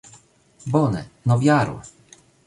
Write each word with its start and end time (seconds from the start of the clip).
Bone, 0.75 1.03
novjaro! 1.31 1.75